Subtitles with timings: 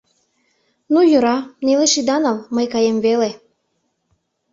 [0.93, 3.29] Ну, йӧра, нелеш ида нал, мый каем веле.